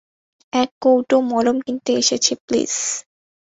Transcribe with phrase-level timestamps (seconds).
[0.53, 2.73] এক কৌটো মলম কিনতে এসেছি, প্লিজ।